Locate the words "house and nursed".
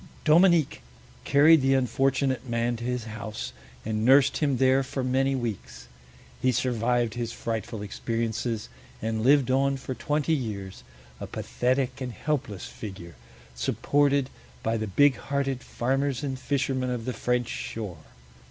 3.03-4.37